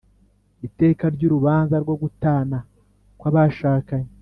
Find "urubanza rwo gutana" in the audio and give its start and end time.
1.27-2.57